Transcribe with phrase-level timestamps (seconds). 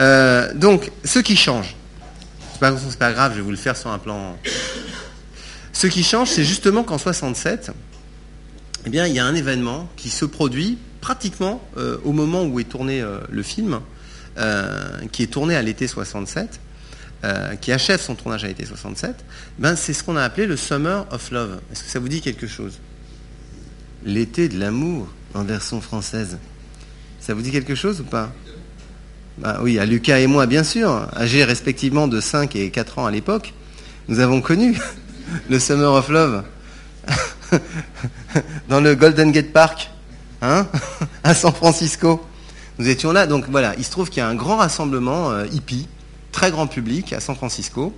[0.00, 1.74] Euh, donc, ce qui change,
[2.52, 4.36] c'est pas, pas grave, je vais vous le faire sur un plan.
[5.72, 7.70] Ce qui change, c'est justement qu'en 67,
[8.86, 12.60] eh bien, il y a un événement qui se produit pratiquement euh, au moment où
[12.60, 13.80] est tourné euh, le film,
[15.12, 16.58] qui est tourné à l'été 67,
[17.24, 19.24] euh, qui achève son tournage à l'été 67.
[19.58, 21.58] Ben, c'est ce qu'on a appelé le Summer of Love.
[21.72, 22.80] Est-ce que ça vous dit quelque chose?
[24.04, 26.36] L'été de l'amour en version française.
[27.20, 28.30] Ça vous dit quelque chose ou pas?
[29.38, 33.06] Bah oui, à Lucas et moi, bien sûr, âgés respectivement de 5 et 4 ans
[33.06, 33.52] à l'époque,
[34.06, 34.78] nous avons connu
[35.50, 36.44] le Summer of Love
[38.68, 39.90] dans le Golden Gate Park,
[40.40, 40.68] hein,
[41.24, 42.24] à San Francisco.
[42.78, 45.46] Nous étions là, donc voilà, il se trouve qu'il y a un grand rassemblement euh,
[45.50, 45.88] hippie,
[46.30, 47.92] très grand public à San Francisco,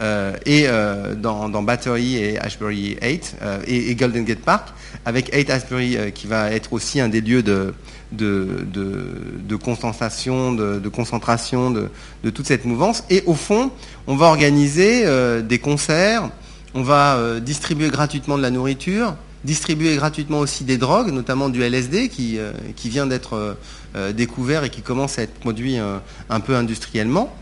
[0.00, 4.68] et euh, dans, Battery et Ashbury 8 euh, et, Golden Gate Park,
[5.04, 7.74] avec 8 Ashbury euh, qui va être aussi un des lieux de,
[8.12, 13.04] de, de, concentration, de, de concentration de, toute cette mouvance.
[13.10, 13.70] Et au fond,
[14.06, 16.30] on va organiser euh, des concerts,
[16.74, 21.62] on va euh, distribuer gratuitement de la nourriture, distribuer gratuitement aussi des drogues, notamment du
[21.62, 23.54] LSD qui, euh, qui vient d'être euh,
[23.96, 25.98] euh, découvert et qui commence à être produit euh,
[26.30, 27.34] un peu industriellement.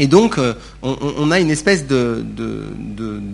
[0.00, 2.24] Et donc, euh, on, a une espèce de,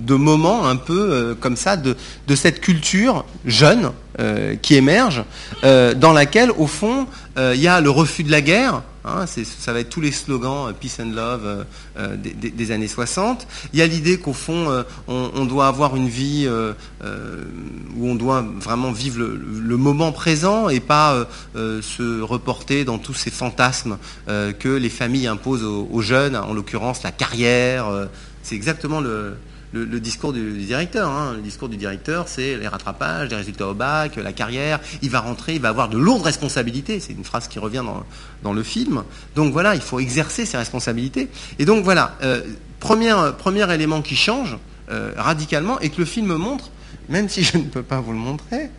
[0.08, 1.94] moment un peu euh, comme ça de,
[2.34, 5.22] cette culture jeune euh, qui émerge,
[5.62, 7.06] dans laquelle, au fond,
[7.38, 8.82] il y a le refus de la guerre.
[9.06, 11.64] Hein, ça va être tous les slogans euh, peace and love euh,
[11.98, 13.46] euh, des, années 60.
[13.72, 18.90] Il y a l'idée qu'au fond, on, doit avoir une vie où on doit vraiment
[18.90, 25.28] vivre le, moment présent et pas se reporter dans tous ces fantasmes que les familles
[25.28, 27.86] imposent aux, aux jeunes, en l'occurrence la carrière.
[28.42, 29.36] c'est exactement le,
[29.72, 31.10] le- discours du, directeur.
[31.10, 31.34] hein.
[31.36, 34.80] Le discours du directeur, c'est les rattrapages, les résultats au bac, la carrière.
[35.02, 37.00] Il va rentrer, il va avoir de lourdes responsabilités.
[37.00, 37.84] C'est une phrase qui revient
[38.42, 39.02] dans, le film.
[39.34, 41.28] Donc voilà, il faut exercer ses responsabilités.
[41.58, 42.42] Et donc voilà, euh,
[42.80, 44.56] premier, premier élément qui change
[44.90, 46.70] euh, radicalement et que le film montre,
[47.08, 48.70] même si je ne peux pas vous le montrer,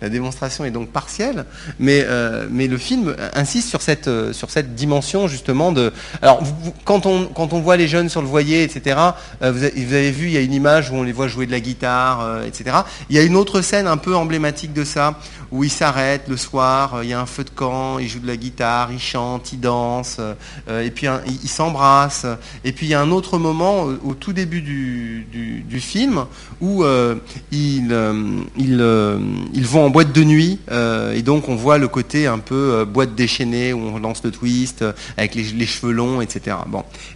[0.00, 1.44] la démonstration est donc partielle,
[1.78, 5.92] mais, euh, mais le film insiste sur cette, euh, sur cette dimension justement de...
[6.22, 6.42] Alors,
[6.84, 8.98] quand, on, quand on voit les jeunes sur le voilier, etc.,
[9.42, 11.52] euh, vous, avez, vu, il y a une image où on les voit jouer de
[11.52, 12.78] la guitare, etc.
[13.10, 15.18] Il y a une autre scène un peu emblématique de ça,
[15.50, 18.26] où ils s'arrêtent le soir, il y a un feu de camp, ils jouent de
[18.26, 20.20] la guitare, ils chantent, ils dansent,
[20.68, 22.26] et puis ils s'embrassent.
[22.64, 25.26] Et puis il y a un autre moment au, tout début du,
[25.66, 26.26] du, film
[26.60, 26.84] où
[27.50, 27.96] ils,
[28.56, 32.72] ils vont en boîte de nuit euh, et donc on voit le côté un peu
[32.72, 36.56] euh, boîte déchaînée où on lance le twist euh, avec les, cheveux longs, etc.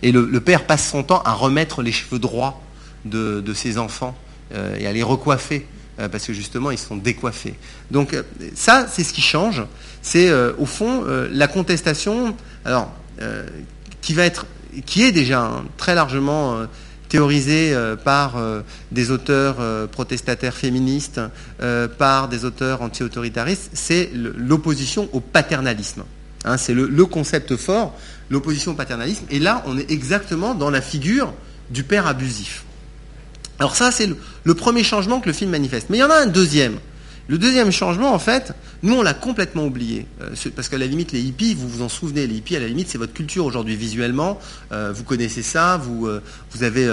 [0.03, 2.61] Et le, père passe son temps à remettre les cheveux droits
[3.05, 4.15] de, ses enfants
[4.79, 7.55] et à les recoiffer parce que justement ils sont décoiffés.
[7.91, 8.15] Donc
[8.55, 9.63] ça, c'est ce qui change.
[10.03, 12.93] C'est au fond la contestation, alors
[14.03, 14.47] qui va être,
[14.84, 16.67] qui est déjà hein, très largement
[17.12, 21.21] théorisée euh, par euh, des auteurs euh, protestataires féministes,
[21.99, 26.05] par des auteurs anti-autoritaristes, c'est l'opposition au paternalisme.
[26.45, 27.95] Hein, c'est le, concept fort,
[28.31, 29.27] l'opposition au paternalisme.
[29.31, 31.34] Et là, on est exactement dans la figure
[31.71, 32.65] du père abusif.
[33.59, 34.09] Alors ça, c'est
[34.43, 35.89] le premier changement que le film manifeste.
[35.91, 36.78] Mais il y en a un deuxième.
[37.28, 38.53] Le deuxième changement, en fait,
[38.83, 40.06] nous, on l'a complètement oublié.
[40.21, 42.66] Euh, parce qu'à la limite, les hippies, vous vous en souvenez, les hippies, à la
[42.66, 44.38] limite, c'est votre culture aujourd'hui visuellement.
[44.72, 46.87] Euh, vous connaissez ça, vous, euh, vous avez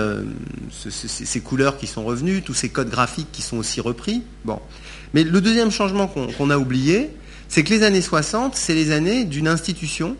[0.72, 4.22] ce- ce- ces couleurs qui sont revenues, tous ces codes graphiques qui sont aussi repris.
[4.46, 4.60] Bon.
[5.14, 7.10] Mais le deuxième changement qu'on a oublié,
[7.48, 10.16] c'est que les années 60, c'est les années d'une institution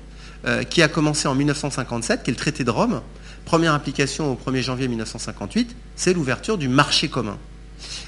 [0.70, 3.02] qui a commencé en 1957, qui est le traité de Rome.
[3.46, 7.38] Première application au 1er janvier 1958, c'est l'ouverture du marché commun.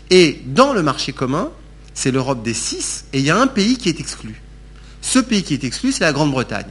[0.09, 1.50] Et dans le marché commun,
[1.94, 4.41] c'est l'Europe des six, et il y a un pays qui est exclu.
[5.02, 6.69] Ce pays qui est exclu, c'est la Grande-Bretagne.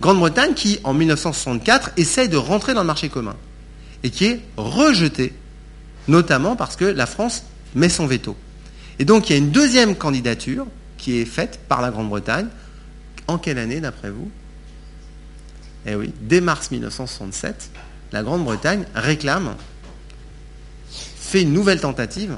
[0.00, 3.36] Grande-Bretagne qui, en 1964, essaye de rentrer dans le marché commun,
[4.02, 5.34] et qui est rejetée,
[6.08, 7.44] notamment parce que la France
[7.74, 8.36] met son veto.
[8.98, 10.66] Et donc il y a une deuxième candidature
[10.98, 12.48] qui est faite par la Grande-Bretagne.
[13.28, 14.30] En quelle année, d'après vous?
[15.86, 17.70] Eh oui, dès mars 1967,
[18.12, 19.54] la Grande-Bretagne réclame,
[20.90, 22.36] fait une nouvelle tentative.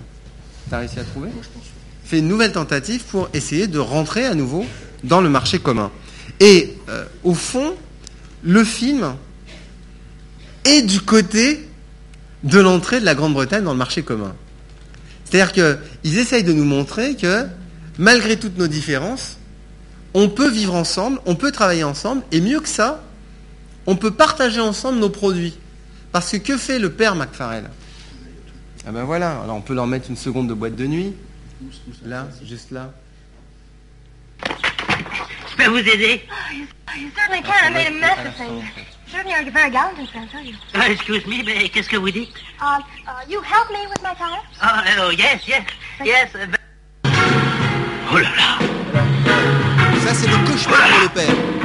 [0.68, 1.30] T'as réussi à trouver?
[2.12, 4.66] Une nouvelle tentative pour essayer de rentrer à nouveau
[5.02, 5.90] dans le marché commun.
[6.40, 7.74] Et euh, au fond,
[8.42, 9.14] le film
[10.64, 11.66] est du côté
[12.44, 14.34] de l'entrée de la Grande-Bretagne dans le marché commun.
[15.24, 17.46] C'est-à-dire qu'ils essayent de nous montrer que,
[17.98, 19.38] malgré toutes nos différences,
[20.12, 23.02] on peut vivre ensemble, on peut travailler ensemble, et mieux que ça,
[23.86, 25.56] on peut partager ensemble nos produits.
[26.12, 27.70] Parce que que fait le père McFarrell
[28.86, 31.14] Ah ben voilà, alors on peut leur mettre une seconde de boîte de nuit.
[32.04, 32.92] Là, juste là.
[35.56, 36.22] peux vous aider?
[36.96, 37.52] You certainly can.
[37.64, 38.64] I made a mess of things.
[39.10, 40.54] Certainly, you're very gallant I'll tell you.
[40.74, 42.32] Ah, Excuse me, mais qu'est-ce que vous dites?
[42.60, 44.42] Uh, uh, you help me with my tire?
[44.62, 45.64] Oh, oh, yes, yes,
[46.04, 46.34] yes.
[46.34, 46.46] uh,
[48.10, 48.58] Oh là là
[50.04, 51.61] Ça, c'est le cauchemar pour le père.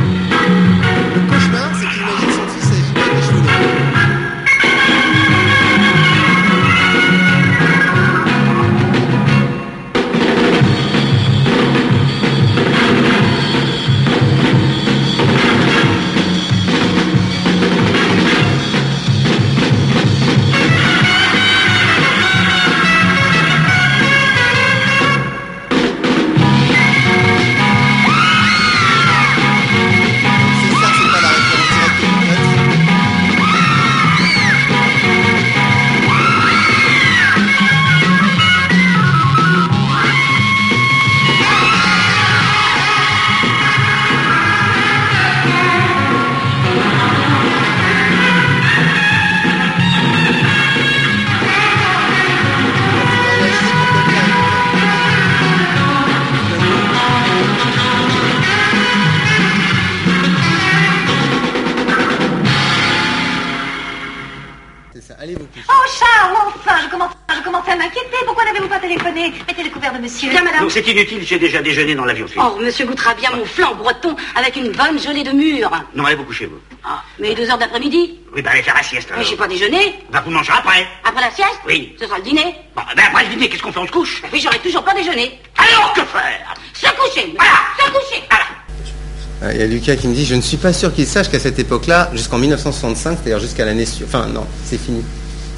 [65.99, 68.17] Charles, enfin, je commence, je commence à m'inquiéter.
[68.25, 70.29] Pourquoi n'avez-vous pas téléphoné Mettez le couvert de monsieur?
[70.29, 70.63] Bien, madame.
[70.63, 72.25] Non, c'est inutile, j'ai déjà déjeuné dans l'avion.
[72.37, 75.69] Oh, monsieur goûtera bien mon flan breton avec une bonne gelée de mûre.
[75.95, 76.57] Non, allez vous coucher, vous.
[76.83, 78.19] Ah, mais deux heures d'après-midi?
[78.35, 79.07] Oui, bah allez faire la sieste.
[79.11, 79.27] Mais alors.
[79.29, 79.95] j'ai pas déjeuné.
[80.11, 80.87] Bah vous mangerez après.
[81.03, 81.59] Après la sieste?
[81.67, 81.95] Oui.
[81.99, 82.55] Ce sera le dîner.
[82.75, 83.79] Bon, ben après le dîner, qu'est-ce qu'on fait?
[83.79, 84.21] On se couche?
[84.25, 85.39] Et puis j'aurai toujours pas déjeuné.
[85.57, 86.53] Alors que faire?
[86.73, 87.33] Se coucher.
[87.37, 87.53] Voilà.
[87.79, 88.23] Se coucher.
[88.29, 88.45] Voilà.
[89.41, 91.29] Ah, Il y a Lucas qui me dit, je ne suis pas sûr qu'il sache
[91.29, 93.85] qu'à cette époque-là, jusqu'en 1965, c'est-à-dire jusqu'à l'année...
[93.85, 95.03] su- Enfin, non, c'est fini.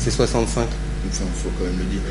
[0.09, 0.67] C'est 65.
[1.11, 2.01] Ça, faut quand même le dire.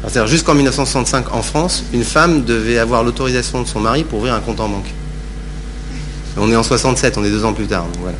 [0.00, 4.20] Alors, C'est-à-dire jusqu'en 1965, en France, une femme devait avoir l'autorisation de son mari pour
[4.20, 4.86] ouvrir un compte en banque.
[6.36, 7.84] On est en 67, on est deux ans plus tard.
[7.92, 8.16] donc voilà.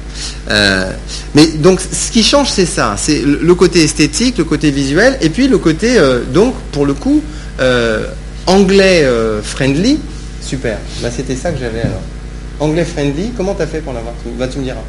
[0.50, 0.90] Euh,
[1.36, 2.96] mais donc, ce qui change, c'est ça.
[2.96, 6.94] C'est le côté esthétique, le côté visuel, et puis le côté, euh, donc, pour le
[6.94, 7.22] coup,
[7.60, 8.06] euh,
[8.46, 9.06] anglais
[9.44, 10.00] friendly.
[10.40, 10.78] Super.
[11.00, 12.02] Bah, c'était ça que j'avais alors.
[12.58, 13.30] Anglais friendly.
[13.36, 14.14] Comment t'as fait pour l'avoir?
[14.36, 14.82] Bah, tu me diras.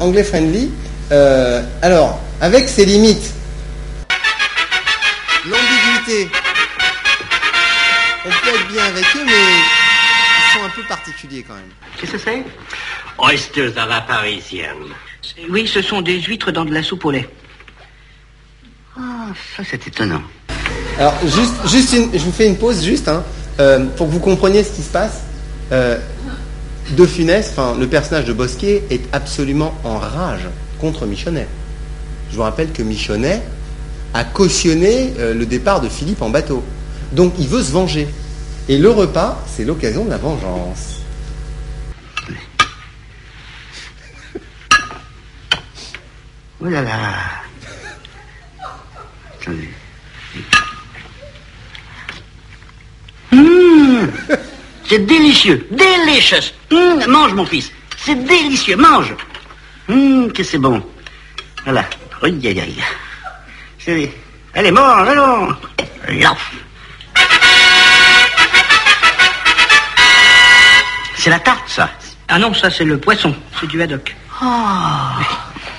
[0.00, 0.68] Anglais friendly.
[1.80, 3.32] alors, avec ses limites.
[8.26, 11.64] On peut être bien avec eux, mais ils sont un peu particuliers quand même.
[11.98, 12.42] Qu'est-ce que c'est?
[13.18, 14.92] Oysters à la parisienne.
[15.48, 17.28] Oui, ce sont des huîtres dans de la soupe au lait.
[18.98, 20.22] Ah, ça c'est étonnant.
[20.98, 23.24] Alors, juste, juste une- je vous fais une pause, juste, hein,
[23.60, 25.22] euh, pour que vous compreniez ce qui se passe.
[25.72, 25.98] Euh,
[26.90, 30.46] de Funès, enfin, le personnage de Bosquet est absolument en rage
[30.80, 31.48] contre Michonnet.
[32.30, 33.42] Je vous rappelle que Michonnet
[34.14, 36.64] a cautionné euh, le départ de Philippe en bateau.
[37.12, 38.08] Donc, il veut se venger.
[38.68, 41.00] Et le repas, c'est l'occasion de la vengeance.
[46.62, 47.12] Oh là là.
[53.32, 54.06] Mmh,
[54.88, 56.54] c'est délicieux, delicious.
[56.70, 59.14] Mmh, mange mon fils, c'est délicieux, mange.
[59.88, 60.82] Mmh, que c'est bon.
[61.64, 61.84] Voilà.
[63.92, 64.10] Aïe.
[64.54, 65.48] C'est- Allez, mange, allons.
[66.08, 66.36] Là.
[71.16, 71.88] C'est la tarte, ça.
[72.28, 74.14] Ah non, ça c'est le poisson, c'est du haddock.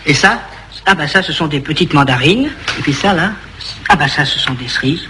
[0.06, 0.42] Et ça
[0.86, 2.50] Ah bah ça, ce sont des petites mandarines.
[2.80, 3.32] Et puis ça, là
[3.90, 5.08] Ah bah ça, ce sont des cerises.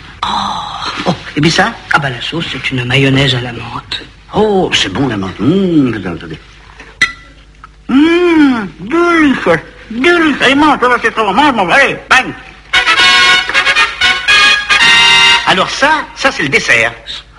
[1.05, 4.01] Oh, et puis ça Ah bah la sauce, c'est une mayonnaise à la menthe.
[4.33, 5.39] Oh, c'est bon la menthe.
[5.39, 6.39] Mmh, attendez.
[7.87, 9.59] Mmh, délicieux.
[9.91, 10.35] Délicieux.
[10.41, 11.31] Allez, mange, ça va, c'est trop.
[11.33, 11.71] Mange, mange.
[11.71, 12.33] Allez, bang.
[15.47, 16.93] Alors ça, ça c'est le dessert.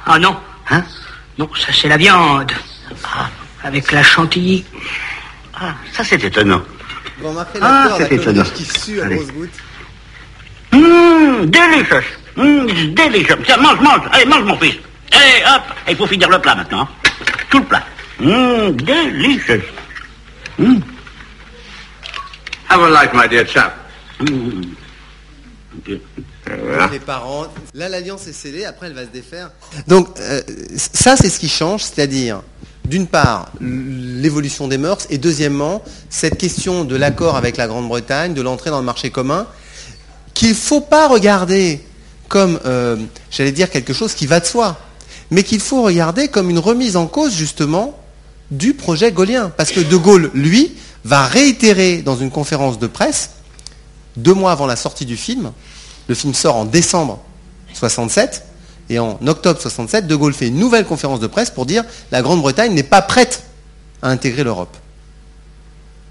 [0.07, 0.37] Ah non,
[0.71, 0.83] Hein
[1.39, 2.53] non, ça c'est la viande.
[3.05, 3.29] Ah,
[3.65, 4.65] avec la chantilly.
[5.55, 6.63] Ah, ça c'est étonnant.
[7.19, 8.43] Vous remarquez Ah, l'acteur, la c'est étonnant.
[8.55, 9.17] Qui sue à Allez.
[9.17, 9.51] grosses gouttes.
[10.73, 12.03] Mmh, délicieux.
[12.37, 13.39] Mmh, délicieux.
[13.45, 14.01] Tiens, mange, mange.
[14.13, 14.77] Allez, mange mon fils.
[15.13, 15.63] Allez, hop.
[15.89, 16.83] Il faut finir le plat maintenant.
[16.83, 17.11] hein.
[17.51, 17.85] Tout le plat.
[18.21, 19.65] Mmh, délicieux.
[20.59, 20.79] Mmh.
[22.69, 23.77] Have a light, my dear chap.
[24.21, 24.63] Mmh.
[26.93, 27.47] Les parents.
[27.75, 29.51] Là, l'alliance est scellée, après, elle va se défaire.
[29.87, 30.41] Donc, euh,
[30.77, 32.43] ça, c'est ce qui change, c'est-à-dire,
[32.85, 38.43] d'une part, l'évolution des mœurs, et deuxièmement, cette question de l'accord avec la Grande-Bretagne, de
[38.43, 39.47] l'entrée dans le marché commun,
[40.35, 41.81] qu'il ne faut pas regarder
[42.29, 42.97] comme, euh,
[43.31, 44.79] j'allais dire, quelque chose qui va de soi,
[45.31, 47.99] mais qu'il faut regarder comme une remise en cause, justement,
[48.51, 49.51] du projet gaulien.
[49.57, 50.75] Parce que De Gaulle, lui,
[51.05, 53.31] va réitérer dans une conférence de presse,
[54.17, 55.53] deux mois avant la sortie du film,
[56.09, 57.21] le film sort en décembre
[57.75, 58.45] 67,
[58.89, 62.23] et en octobre 67, De Gaulle fait une nouvelle conférence de presse pour dire la
[62.23, 63.43] Grande-Bretagne n'est pas prête
[64.03, 64.77] à intégrer l'Europe.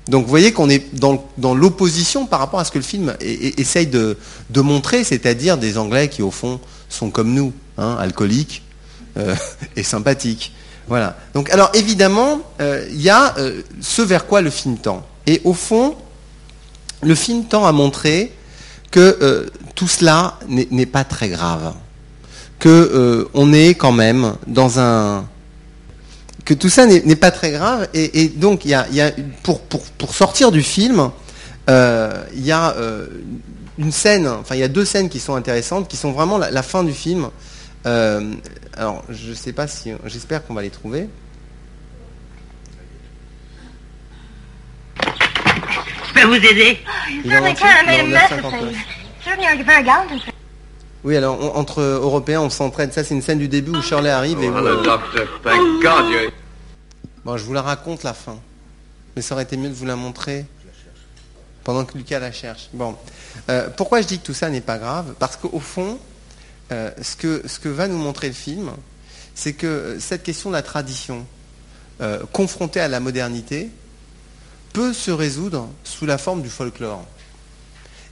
[0.08, 3.88] Donc vous voyez qu'on est dans, l'opposition par rapport à ce que le film essaye
[3.88, 4.18] de,
[4.52, 6.60] de montrer, c'est-à-dire des Anglais qui au fond
[6.90, 8.62] sont comme nous, hein, alcooliques
[9.18, 9.36] euh,
[9.75, 10.54] et sympathiques.
[10.88, 11.18] Voilà.
[11.34, 15.04] Donc alors évidemment, euh, il y a euh, ce vers quoi le film tend.
[15.25, 15.96] Et au fond,
[17.02, 18.32] le film tend à montrer
[18.92, 21.74] que euh, tout cela n'est pas très grave,
[22.60, 25.27] que euh, on est quand même dans un
[26.46, 29.12] que tout ça n'est pas très grave et, donc il y a,
[29.42, 31.10] pour, pour, pour sortir du film
[31.72, 32.75] euh, il y a
[33.80, 36.63] une scène enfin il y a deux scènes qui sont intéressantes qui sont vraiment la,
[36.63, 37.30] fin du film.
[37.84, 41.10] Alors je sais pas si j'espère qu'on va les trouver
[44.98, 45.74] Je peux vous aider Il est en entier can.
[45.74, 45.74] I made a Non, mess 9,59.
[45.75, 45.86] of things.
[45.86, 46.39] Certainly, you're very
[49.84, 50.19] gallant and
[51.03, 54.10] oui alors on- entre européens on s'entraide ça c'est une scène du début où Shirley
[54.10, 56.29] arrive et Oh, euh.
[57.25, 58.38] Bon, je vous la raconte la fin.
[59.15, 60.45] Mais ça aurait été mieux de vous la montrer
[61.63, 62.69] pendant que Lucas la cherche.
[62.74, 62.95] Bon.
[63.50, 65.15] Euh, pourquoi je dis que tout ça n'est pas grave?
[65.17, 65.98] Parce qu'au fond,
[66.72, 68.69] euh, ce, que, ce que va nous montrer le film,
[69.34, 71.25] c'est que cette question de la tradition,
[72.01, 73.72] euh, confrontée à la modernité,
[74.75, 77.05] peut se résoudre sous la forme du folklore.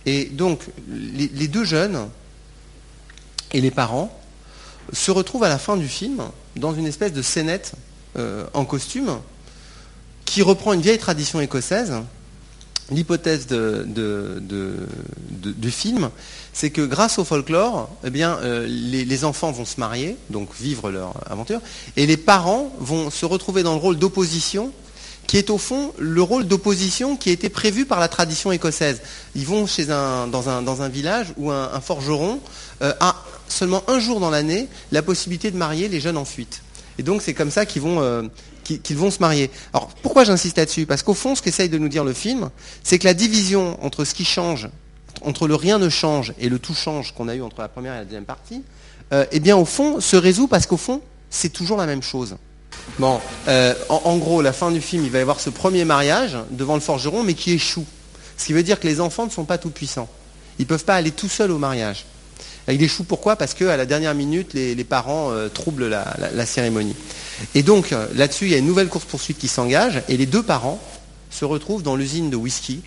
[0.05, 2.07] Et donc, les, deux jeunes
[3.51, 4.17] et les parents
[4.93, 6.23] se retrouvent à la fin du film
[6.55, 7.73] dans une espèce de scénette
[8.17, 9.19] euh, en costume
[10.23, 11.91] qui reprend une vieille tradition écossaise.
[12.91, 14.01] L'hypothèse du
[15.71, 16.11] film,
[16.53, 21.13] c'est que grâce au folklore, eh euh, les enfants vont se marier, donc vivre leur
[21.29, 21.59] aventure,
[21.97, 24.71] et les parents vont se retrouver dans le rôle d'opposition,
[25.33, 29.01] qui est au fond le rôle d'opposition qui a été prévu par la tradition écossaise.
[29.33, 32.39] Ils vont chez un, dans, un, village où un, forgeron
[32.83, 33.15] euh, a
[33.47, 36.61] seulement un jour dans l'année la possibilité de marier les jeunes en fuite.
[36.99, 38.21] Et donc c'est comme ça qu'ils vont, euh,
[38.63, 39.49] se marier.
[39.73, 40.85] Alors pourquoi j'insiste là-dessus?
[40.85, 42.51] Parce qu'au fond, ce qu'essaye de nous dire le film,
[42.83, 44.69] c'est que la division entre ce qui change,
[45.23, 47.95] entre le rien ne change et le tout change qu'on a eu entre la première
[47.95, 48.61] et la deuxième partie,
[49.11, 52.35] euh, eh bien au fond se résout parce qu'au fond, c'est toujours la même chose.
[52.99, 56.37] Bon, euh, en, gros, la fin du film, il va y avoir ce premier mariage
[56.51, 57.85] devant le forgeron, mais qui échoue.
[58.37, 60.09] Ce qui veut dire que les enfants ne sont pas tout puissants.
[60.59, 62.05] Ils ne peuvent pas aller tout seuls au mariage.
[62.67, 63.35] Il échoue pourquoi?
[63.35, 66.95] Parce qu'à la dernière minute, les, parents euh, troublent la cérémonie.
[67.55, 70.43] Et donc, euh, là-dessus, il y a une nouvelle course-poursuite qui s'engage, et les deux
[70.43, 70.79] parents
[71.29, 72.81] se retrouvent dans l'usine de whisky,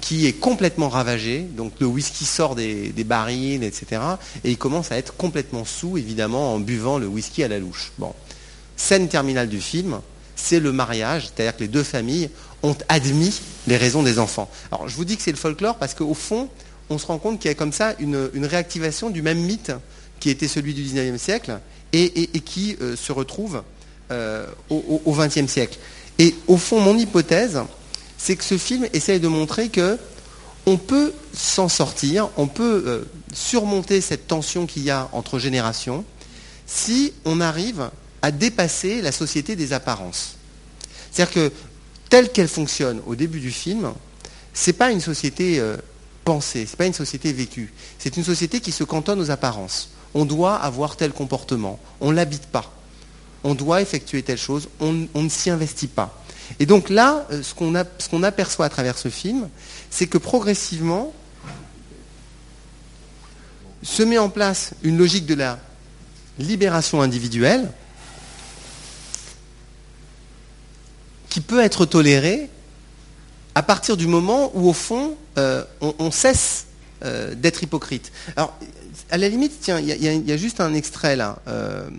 [0.00, 1.40] qui est complètement ravagée.
[1.40, 4.00] Donc le whisky sort des, des barils, etc.
[4.44, 7.92] Et ils commencent à être complètement sous, évidemment, en buvant le whisky à la louche.
[7.98, 8.12] Bon.
[8.76, 10.00] Scène terminale du film,
[10.34, 12.30] c'est le mariage, c'est-à-dire que les deux familles
[12.62, 14.50] ont admis les raisons des enfants.
[14.70, 16.48] Alors je vous dis que c'est le folklore parce qu'au fond,
[16.90, 19.72] on se rend compte qu'il y a comme ça une, réactivation du même mythe
[20.20, 21.58] qui était celui du 19e siècle
[21.92, 23.62] et, qui euh, se retrouve
[24.10, 25.78] euh, au, au, au 20e siècle.
[26.18, 27.60] Et au fond, mon hypothèse,
[28.18, 29.98] c'est que ce film essaye de montrer que
[30.66, 36.04] on peut s'en sortir, on peut euh, surmonter cette tension qu'il y a entre générations
[36.66, 37.88] si on arrive
[38.26, 40.34] à dépasser la société des apparences.
[41.12, 41.52] C'est-à-dire que
[42.10, 43.92] telle qu'elle fonctionne au début du film,
[44.52, 45.76] c'est pas une société euh,
[46.24, 47.72] pensée, c'est pas une société vécue.
[48.00, 49.90] C'est une société qui se cantonne aux apparences.
[50.12, 52.72] On doit avoir tel comportement, on l'habite pas.
[53.44, 56.20] On doit effectuer telle chose, on, ne s'y investit pas.
[56.58, 57.54] Et donc là, euh, ce
[57.98, 59.48] ce qu'on aperçoit à travers ce film,
[59.88, 61.12] c'est que progressivement
[63.84, 65.60] se met en place une logique de la
[66.40, 67.70] libération individuelle
[71.36, 72.48] qui peut être tolérée
[73.54, 76.64] à partir du moment où, au fond, euh, on, cesse
[77.04, 78.10] euh, d'être hypocrite.
[78.36, 78.58] Alors,
[79.10, 81.38] à la limite, tiens, il y, a- juste un extrait là.
[81.46, 81.90] euh,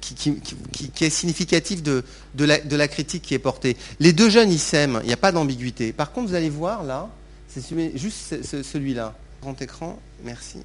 [0.00, 2.04] qui, est significatif de,
[2.36, 3.76] de la, critique qui est portée.
[3.98, 5.92] Les deux jeunes, ils s'aiment, il n'y a pas d'ambiguïté.
[5.92, 7.08] Par contre, vous allez voir là,
[7.48, 7.64] c'est
[7.98, 9.16] juste ce- ce- celui-là.
[9.42, 10.58] Grand écran, merci.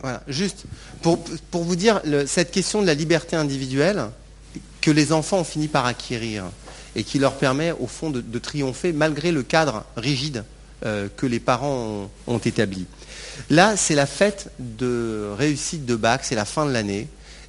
[0.00, 0.64] Voilà, juste
[1.02, 4.06] pour, pour vous dire le- cette question de la liberté individuelle
[4.80, 6.46] que les enfants ont fini par acquérir
[6.96, 10.44] et qui leur permet au fond de, triompher malgré le cadre rigide
[10.84, 12.86] euh, que les parents ont, établi.
[13.50, 17.08] Là, c'est la fête de réussite de bac, c'est la fin de l'année,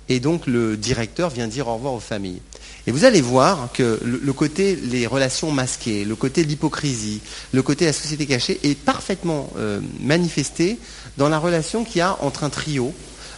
[0.10, 2.42] et donc le directeur vient dire au revoir aux familles.
[2.86, 7.22] Et vous allez voir que le, côté les relations masquées, le côté de l'hypocrisie,
[7.54, 10.78] le côté de la société cachée est parfaitement euh, manifesté
[11.18, 12.94] dans la relation qu'il y a entre un trio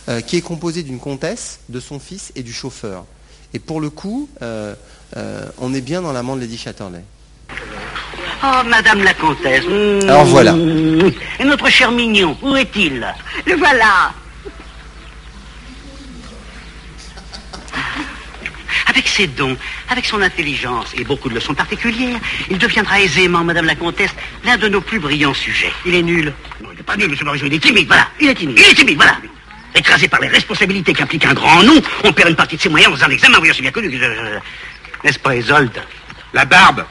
[0.09, 3.05] euh, qui est composé d'une comtesse, de son fils et du chauffeur.
[3.53, 4.27] Et pour le coup,
[5.17, 7.03] euh, on est bien dans l'amant de Lady Chatterley.
[8.43, 9.65] Oh, Madame la Comtesse.
[9.65, 10.09] Mmh.
[10.09, 10.53] Alors voilà.
[11.39, 13.05] Et notre cher mignon, où est-il?
[13.45, 14.13] Le voilà.
[18.87, 19.57] Avec ses dons,
[19.89, 22.19] avec son intelligence et beaucoup de leçons particulières,
[22.49, 24.11] il deviendra aisément, Madame la Comtesse,
[24.45, 25.71] l'un de nos plus brillants sujets.
[25.85, 26.31] Il est nul.
[26.61, 28.07] Non, il n'est pas nul, Monsieur Morisot, il est timide, voilà.
[28.21, 28.57] Il est timide.
[28.59, 29.17] Il est timide, voilà.
[29.73, 32.97] Écrasé par les responsabilités qu'implique un grand nom, on perd une partie de ses moyens
[32.97, 33.99] dans un examen, oui, c'est bien connu.
[35.03, 35.81] N'est-ce pas, Isolde
[36.33, 36.85] La barbe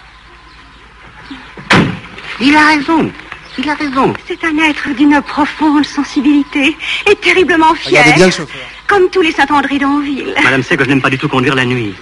[2.40, 3.10] Il a raison.
[3.58, 4.12] Il a raison.
[4.26, 6.76] C'est un être d'une profonde sensibilité
[7.10, 8.00] et terriblement fier.
[8.00, 8.60] Regardez bien le chauffeur.
[8.86, 10.34] Comme tous les Saint-André d'Anville.
[10.42, 11.94] Madame sait que je n'aime pas du tout conduire la nuit.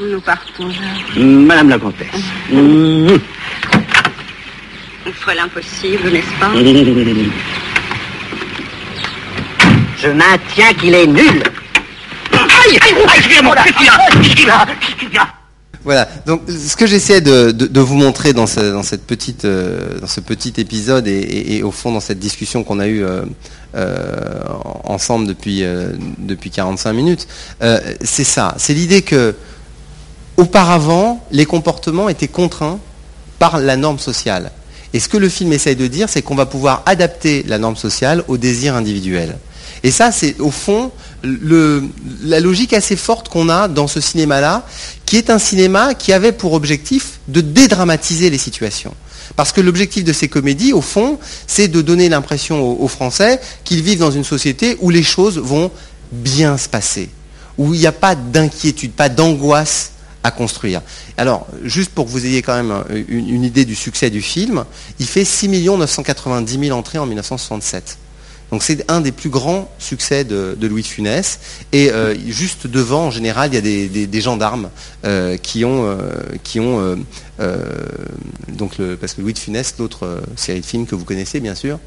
[0.00, 1.16] Nous partons, Georges.
[1.16, 2.08] Madame la Comtesse.
[2.50, 3.16] Mmh.
[5.06, 6.50] Une fois l'impossible, n'est-ce pas
[9.98, 11.42] Je maintiens qu'il est nul.
[12.32, 15.18] Aïe, aïe, aïe, excusez-moi, qu'est-ce qu'il y a Qu'est-ce qu'il y a Qu'est-ce qu'il y
[15.18, 15.37] a
[15.88, 16.06] Voilà.
[16.26, 21.92] Donc, ce que j'essaie de, vous montrer dans, ce, euh, petit épisode et, au fond
[21.92, 23.22] dans cette discussion qu'on a eue euh,
[23.74, 24.42] euh,
[24.84, 25.64] ensemble depuis
[26.18, 27.26] depuis 45 minutes,
[28.04, 28.54] c'est ça.
[28.58, 29.34] C'est l'idée que
[30.36, 32.80] auparavant, les comportements étaient contraints
[33.38, 34.50] par la norme sociale.
[34.92, 37.76] Et ce que le film essaye de dire, c'est qu'on va pouvoir adapter la norme
[37.76, 39.38] sociale au désir individuel.
[39.82, 40.90] Et ça, c'est au fond
[41.22, 44.66] la logique assez forte qu'on a dans ce cinéma-là,
[45.06, 48.94] qui est un cinéma qui avait pour objectif de dédramatiser les situations.
[49.36, 53.82] Parce que l'objectif de ces comédies, au fond, c'est de donner l'impression aux, Français qu'ils
[53.82, 55.70] vivent dans une société où les choses vont
[56.12, 57.10] bien se passer,
[57.58, 59.92] où il n'y a pas d'inquiétude, pas d'angoisse
[60.24, 60.82] à construire.
[61.16, 64.64] Alors, juste pour que vous ayez quand même une, une idée du succès du film,
[64.98, 67.98] il fait 6 990 000 entrées en 1967.
[68.50, 71.40] Donc c'est un des plus grands succès de, Louis de Funès.
[71.72, 74.70] Et euh, juste devant, en général, il y a des, gendarmes
[75.04, 75.86] euh, qui ont,
[77.40, 77.64] euh,
[78.48, 81.78] donc parce que Louis de Funès, l'autre série de films que vous connaissez bien sûr,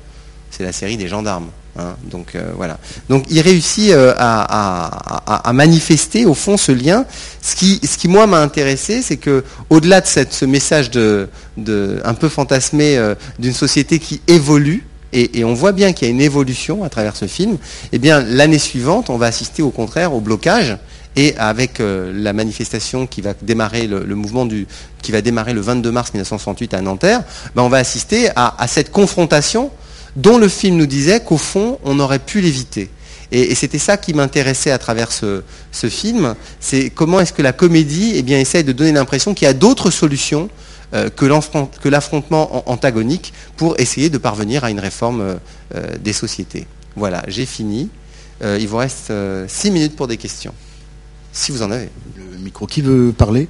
[0.49, 1.49] c'est la série des gendarmes.
[1.77, 1.95] hein.
[2.09, 7.05] donc il réussit à, manifester au fond ce lien.
[7.41, 12.99] Ce qui, moi m'a intéressé, c'est que au-delà de ce message un peu fantasmé
[13.39, 17.15] d'une société qui évolue, et, on voit bien qu'il y a une évolution à travers
[17.15, 17.57] ce film,
[17.91, 20.77] eh bien l'année suivante, on va assister au contraire au blocage.
[21.17, 24.65] Et avec euh, la manifestation qui va démarrer, le, mouvement du,
[25.01, 28.91] qui va démarrer le 22 mars 1968 à Nanterre, ben, on va assister à, cette
[28.91, 29.71] confrontation
[30.15, 32.89] dont le film nous disait qu'au fond, on aurait pu l'éviter.
[33.33, 35.43] Et, c'était ça qui m'intéressait à travers ce,
[35.89, 39.51] film, c'est comment est-ce que la comédie eh bien, essaye de donner l'impression qu'il y
[39.51, 40.49] a d'autres solutions
[41.15, 45.35] que l'enfron- que l'affrontement an- antagonique pour essayer de parvenir à une réforme euh,
[45.75, 46.67] euh, des sociétés.
[46.95, 47.89] Voilà, j'ai fini.
[48.43, 50.53] Euh, il vous reste euh, six minutes pour des questions,
[51.31, 51.89] si vous en avez.
[52.17, 53.47] Le micro, qui veut parler?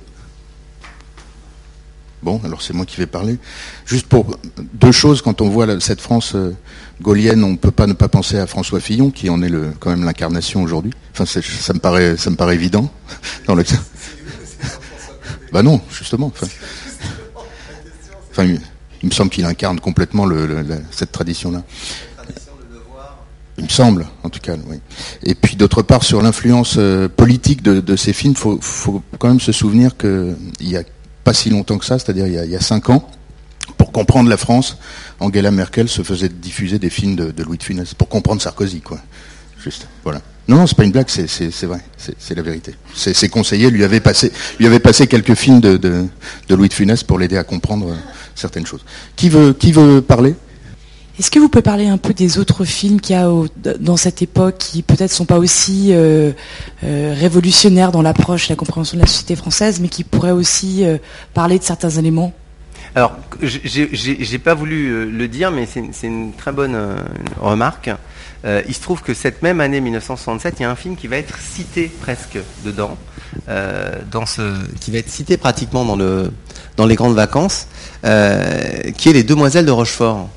[2.23, 3.39] Bon, alors c'est moi qui vais parler.
[3.87, 4.37] Juste pour
[4.73, 6.55] deux choses, quand on voit cette France euh,
[7.01, 9.71] gaulienne, on ne peut pas ne pas penser à François Fillon, qui en est le,
[9.79, 10.91] quand même l'incarnation aujourd'hui.
[11.13, 12.91] Enfin, ça me paraît, ça me paraît évident.
[13.47, 13.63] Dans le...
[15.51, 16.27] bah non, justement.
[16.27, 16.45] Enfin,
[18.31, 18.59] enfin, il,
[19.07, 21.63] me semble qu'il incarne complètement le- le- la- cette tradition-là.
[23.57, 24.77] Il me semble, en tout cas, oui.
[25.23, 29.27] Et puis d'autre part, sur l'influence euh, politique de, de ces films, faut, faut quand
[29.27, 30.83] même se souvenir qu'il y a
[31.23, 33.07] pas si longtemps que ça, c'est-à-dire il, y a- il y a cinq ans,
[33.77, 34.77] pour comprendre la France,
[35.19, 38.81] Angela Merkel se faisait diffuser des films de, de Louis de Funès, pour comprendre Sarkozy,
[38.81, 38.99] quoi.
[39.61, 40.21] Juste, voilà.
[40.47, 42.73] Non, non, c'est pas une blague, c'est, c'est, c'est vrai, c'est, c'est la vérité.
[42.95, 46.05] Ses, ses conseillers lui avaient passé, lui avaient passé quelques films de, de,
[46.49, 47.95] de Louis de Funès pour l'aider à comprendre euh,
[48.35, 48.83] certaines choses.
[49.15, 50.35] Qui veut, qui veut parler?
[51.19, 53.47] Est-ce que vous pouvez parler un peu des autres films qu'il y a au-
[53.79, 56.31] dans cette époque qui peut-être sont pas aussi euh,
[56.83, 60.97] euh, révolutionnaires dans l'approche, la compréhension de la société française, mais qui pourraient aussi euh,
[61.35, 62.33] parler de certains éléments?
[62.95, 66.73] Alors, j'ai- j'ai j'ai pas voulu le dire, mais c'est une- c'est une très bonne
[66.75, 66.95] euh,
[67.39, 67.89] remarque.
[68.43, 71.07] Euh, il se trouve que cette même année 1967, il y a un film qui
[71.07, 72.97] va être cité presque dedans,
[73.49, 73.93] euh,
[74.79, 76.31] qui va être cité pratiquement dans, le,
[76.77, 77.67] dans les grandes vacances,
[78.03, 80.29] euh, qui est Les Demoiselles de Rochefort.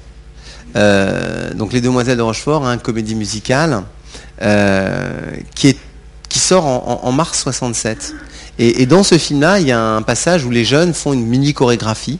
[0.75, 3.83] Donc Les Demoiselles de Rochefort, un comédie musicale,
[5.55, 5.77] qui,
[6.31, 8.13] sort en mars 67.
[8.59, 11.25] Et, et dans ce film-là, il y a un passage où les jeunes font une
[11.27, 12.19] mini chorégraphie.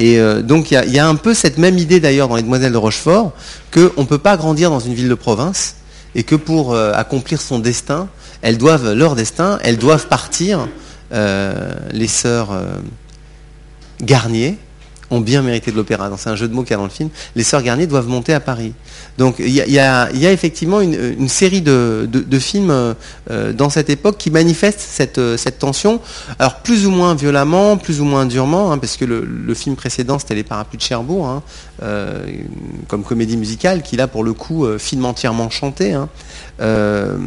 [0.00, 2.72] Et euh, donc il y, a, un peu cette même idée d'ailleurs dans Les Demoiselles
[2.72, 3.32] de Rochefort,
[3.70, 5.76] qu'on ne peut pas grandir dans une ville de province,
[6.14, 8.08] et que pour euh, accomplir son destin,
[8.40, 10.66] elles doivent, leur destin, elles doivent partir.
[11.12, 12.50] Euh, les sœurs
[14.00, 14.56] Garnier
[15.10, 16.10] ont bien mérité de l'opéra.
[16.16, 17.10] C'est un jeu de mots qu'il y dans le film.
[17.36, 18.72] Les sœurs Garnier doivent monter à Paris.
[19.18, 22.94] Donc il y a, effectivement une, une série de, films euh,
[23.30, 26.00] euh, dans cette époque qui manifestent cette, euh, tension.
[26.38, 30.18] Alors plus ou moins violemment, plus ou moins durement, hein, parce que le, film précédent
[30.18, 31.42] c'était Les Parapluies de Cherbourg, hein,
[31.82, 32.24] euh,
[32.88, 35.92] comme comédie musicale, qui là pour le coup euh, film entièrement chanté.
[35.92, 36.08] hein.
[36.60, 37.18] Euh,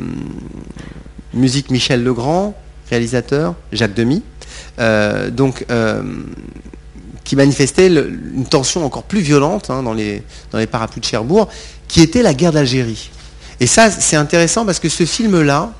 [1.34, 2.56] musique Michel Legrand,
[2.90, 4.24] réalisateur, Jacques Demy,
[4.80, 6.02] euh, donc, euh,
[7.24, 11.48] qui manifestait une tension encore plus violente hein, dans, les, dans parapluies de Cherbourg,
[11.88, 13.10] qui était la guerre d'Algérie.
[13.60, 15.72] Et ça, c'est intéressant parce que ce film-là,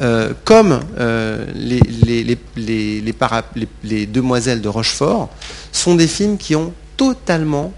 [0.00, 2.36] euh, comme euh, les,
[4.06, 5.30] Demoiselles de Rochefort,
[5.72, 7.72] sont des films qui ont totalement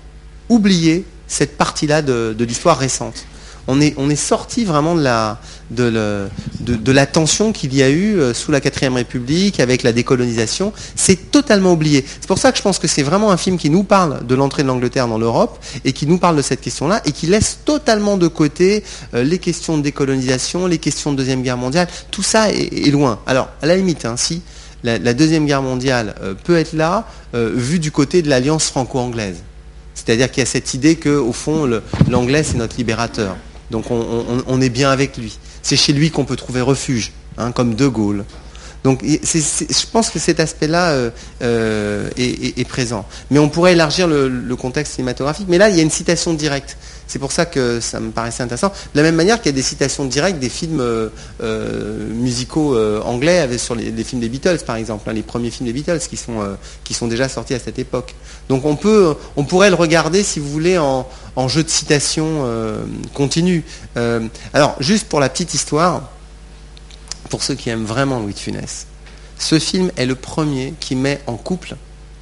[0.49, 3.25] oublié cette partie-là de l'histoire récente.
[3.69, 5.03] On est, sorti vraiment de
[6.93, 10.73] la, tension qu'il y a eu euh, sous la 4ème République avec la décolonisation.
[10.95, 12.05] C'est totalement oublié.
[12.07, 14.35] C'est pour ça que je pense que c'est vraiment un film qui nous parle de
[14.35, 17.59] l'entrée de l'Angleterre dans l'Europe et qui nous parle de cette question-là et qui laisse
[17.65, 21.89] totalement de côté euh, les questions de décolonisation, les questions de Deuxième Guerre mondiale.
[22.11, 23.19] Tout ça est, loin.
[23.27, 24.43] Alors, à la limite, hein, si
[24.85, 29.43] la, Deuxième Guerre mondiale euh, peut être là, euh, vu du côté de l'alliance franco-anglaise.
[29.95, 31.69] C'est-à-dire qu'il y a cette idée que, au fond,
[32.09, 33.37] l'anglais, c'est notre libérateur.
[33.71, 35.39] Donc on, est bien avec lui.
[35.63, 38.25] C'est chez lui qu'on peut trouver refuge, hein, comme De Gaulle.
[38.85, 41.11] Donc je pense que cet aspect-là euh,
[41.43, 43.05] euh, est, présent.
[43.31, 45.47] Mais on pourrait élargir le contexte cinématographique.
[45.49, 46.77] Mais là, il y a une citation directe.
[47.07, 48.73] C'est pour ça que ça me paraissait intéressant.
[48.95, 51.09] De la même manière qu'il y a des citations directes des films euh,
[51.43, 55.51] euh, musicaux euh, anglais avec, sur les, films des Beatles, par exemple, hein, les premiers
[55.51, 58.15] films des Beatles qui sont, déjà sortis à cette époque.
[58.49, 62.45] Donc on, pourrait le regarder, si vous voulez, en, en jeu de citation
[63.15, 63.65] continu.
[63.97, 66.11] Euh, alors, juste pour la petite histoire,
[67.31, 68.87] pour ceux qui aiment vraiment Louis de Funès,
[69.39, 71.77] ce film est le premier qui met en couple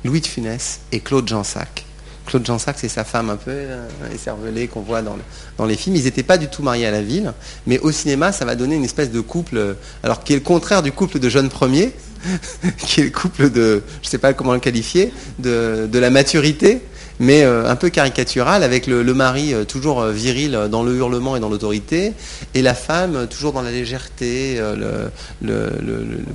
[0.05, 1.85] Louis de Funès et Claude Jansac.
[2.26, 5.22] Claude Jansac, c'est sa femme un peu euh, écervelée qu'on voit dans, le-
[5.58, 5.96] dans les films.
[5.96, 7.32] Ils n'étaient pas du tout mariés à la ville,
[7.66, 10.42] mais au cinéma, ça va donner une espèce de couple, euh, alors qui est le
[10.42, 11.92] contraire du couple de jeunes premiers,
[12.78, 16.80] qui est le couple de, je ne sais pas comment le qualifier, de, la maturité,
[17.20, 20.94] mais euh, un peu caricatural, avec le, mari euh, toujours euh, viril euh, dans le
[20.96, 22.12] hurlement et dans l'autorité,
[22.54, 25.08] et la femme euh, toujours dans la légèreté, euh,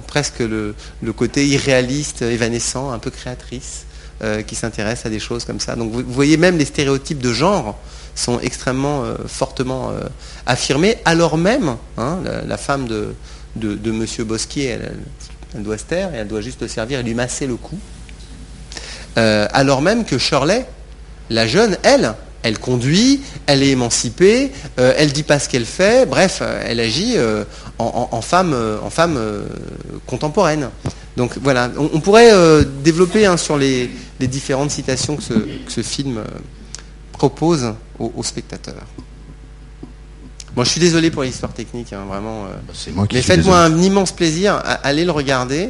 [0.07, 0.73] presque le
[1.15, 3.85] côté irréaliste, évanescent, un peu créatrice,
[4.21, 5.77] euh, qui s'intéresse à des choses comme ça.
[5.77, 7.79] Donc vous, voyez même les stéréotypes de genre
[8.15, 10.01] sont extrêmement euh, fortement euh,
[10.45, 13.13] affirmés, alors même hein, la, femme de,
[13.55, 14.77] de, de Monsieur Bosquier,
[15.55, 17.79] elle, doit se taire et elle doit juste le servir et lui masser le cou.
[19.15, 20.65] Alors même que Shirley,
[21.29, 24.51] la jeune, elle, elle conduit, elle est émancipée,
[24.81, 27.15] euh, elle dit pas ce qu'elle fait, bref, elle agit
[27.77, 28.53] en, femme,
[28.83, 29.17] en femme
[30.07, 30.71] contemporaine.
[31.15, 32.31] Donc voilà, on, pourrait
[32.83, 36.23] développer hein, sur les, les différentes citations que ce, que ce film euh,
[37.13, 38.85] propose aux, aux spectateurs.
[40.55, 42.45] Bon, je suis désolé pour l'histoire technique, hein, vraiment.
[42.45, 45.69] euh, Bah, C'est moi qui mais faites-moi un immense plaisir à aller le regarder.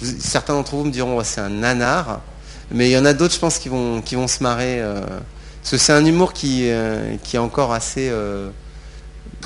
[0.00, 2.20] Vous- certains d'entre vous me diront oh, c'est un nanar,
[2.70, 4.80] mais il y en a d'autres, je pense, qui vont, qui vont se marrer.
[4.80, 5.00] euh,
[5.62, 8.10] parce que c'est un humour qui, euh, qui est encore assez.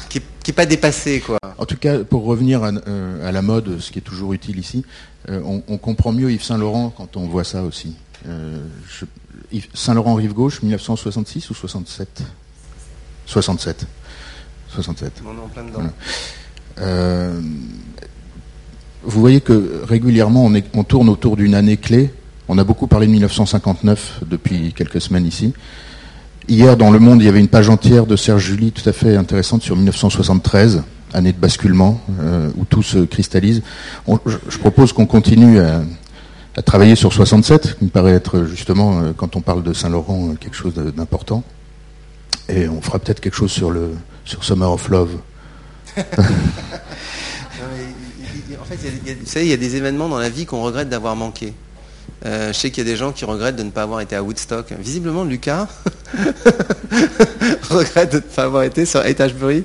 [0.09, 1.39] qui n'est pas dépassé, quoi.
[1.59, 2.69] En tout cas, pour revenir à,
[3.25, 4.85] à la mode, ce qui est toujours utile ici,
[5.29, 7.97] on, on comprend mieux Yves Saint Laurent quand on voit ça aussi.
[8.29, 9.05] Euh, je-
[9.53, 12.23] Yves Saint Laurent rive gauche, 1966 ou 67
[13.27, 13.87] 67.
[14.69, 15.23] 67.
[15.25, 15.73] On est en plein dedans.
[15.75, 15.93] Voilà.
[16.79, 17.41] Euh,
[19.03, 22.11] vous voyez que régulièrement on, est- on tourne autour d'une année clé.
[22.49, 25.53] On a beaucoup parlé de 1959 depuis quelques semaines ici.
[26.49, 28.93] Hier, dans Le Monde, il y avait une page entière de Serge Julie tout à
[28.93, 30.83] fait intéressante sur 1973,
[31.15, 33.63] année de basculement, euh, où tout se cristallise.
[34.07, 35.83] On- je, je propose qu'on continue à,
[36.57, 40.31] à travailler sur 67, qui me paraît être justement, euh, quand on parle de Saint-Laurent,
[40.31, 41.43] euh, quelque chose d'important.
[42.49, 45.17] Et on fera peut-être quelque chose sur, le, sur Summer of Love.
[48.61, 51.17] En fait, vous savez, il y a des événements dans la vie qu'on regrette d'avoir
[51.17, 51.53] manqué.
[52.27, 54.17] Euh, je sais qu'il y a des gens qui regrettent de ne pas avoir été
[54.17, 54.73] à Woodstock.
[54.81, 55.69] Visiblement, Lucas
[57.71, 59.65] regrette de ne pas avoir été sur Ashbury.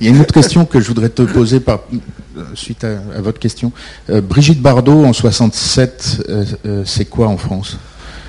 [0.00, 1.80] Il y a une autre question que je voudrais te poser par,
[2.36, 3.72] euh, suite à, à votre question.
[4.10, 7.76] Euh, Brigitte Bardot en 67, euh, euh, c'est quoi en France?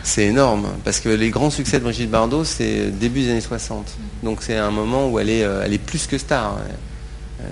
[0.04, 3.86] C'est énorme, parce que les grands succès de Brigitte Bardot, c'est début des années 60.
[4.24, 6.58] Donc c'est un moment où elle est, elle est plus que star.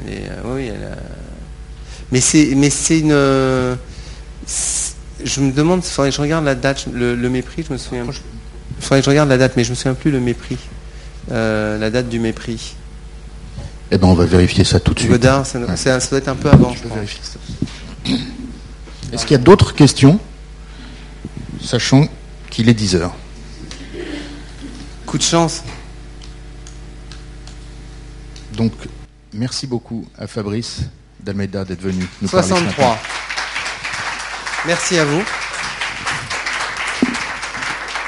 [0.06, 0.97] Elle est, euh, oui, elle a-
[2.12, 3.77] mais c'est une.
[5.23, 7.77] Je me demande, il faudrait que je regarde la date, le, le mépris, je me
[7.77, 8.06] souviens.
[8.06, 10.58] Il faudrait que je regarde la date, mais je me souviens plus le mépris.
[11.32, 12.75] Euh, la date du mépris.
[13.91, 15.12] Eh ben, on va vérifier ça tout de suite.
[15.12, 15.75] Godard, ça, Ouais.
[15.75, 16.73] ça- ça doit être un peu avant.
[16.73, 16.93] je pense.
[16.93, 17.21] vérifier
[19.12, 20.19] Est-ce qu'il y a d'autres questions,
[21.63, 22.08] sachant
[22.49, 23.15] qu'il est 10 heures
[25.06, 25.63] Coup de chance.
[28.53, 28.73] Donc,
[29.34, 30.82] merci beaucoup à Fabrice
[31.23, 32.65] d'Almeida d'être venu nous parler ce matin.
[32.75, 32.97] 63.
[34.65, 35.22] Merci à vous.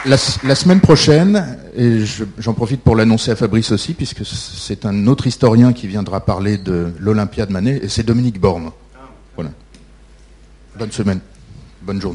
[0.05, 0.17] La,
[0.55, 5.27] semaine prochaine, et je- j'en profite pour l'annoncer à Fabrice aussi, puisque c'est un autre
[5.27, 8.71] historien qui viendra parler de l'Olympia de Manet, et c'est Dominique Borme.
[9.35, 9.51] Voilà.
[10.77, 11.19] Bonne semaine.
[11.81, 12.07] Bonne journée.